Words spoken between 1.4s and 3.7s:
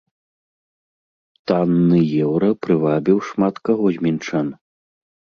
Танны еўра прывабіў шмат